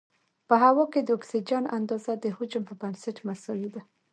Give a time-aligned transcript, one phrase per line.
[0.47, 3.81] په هوا کې د اکسیجن اندازه د حجم په بنسټ مساوي ده.